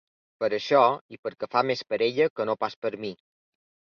[0.43, 0.79] Per això
[1.15, 3.13] i perquè fa més per ella que no pas per mi.